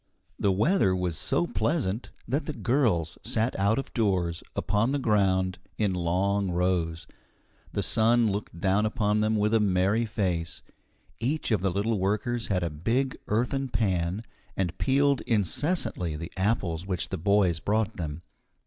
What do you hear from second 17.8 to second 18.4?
them.